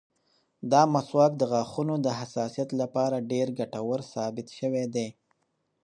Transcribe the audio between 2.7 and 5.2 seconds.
لپاره ډېر ګټور ثابت شوی دی.